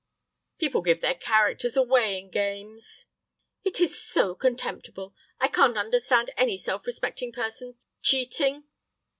"People 0.57 0.81
give 0.81 1.01
their 1.01 1.13
characters 1.13 1.77
away 1.77 2.17
in 2.17 2.31
games." 2.31 3.05
"It 3.63 3.79
is 3.79 4.03
so 4.03 4.33
contemptible. 4.33 5.13
I 5.39 5.47
can't 5.47 5.77
understand 5.77 6.31
any 6.37 6.57
self 6.57 6.87
respecting 6.87 7.31
person 7.31 7.75
cheating." 8.01 8.63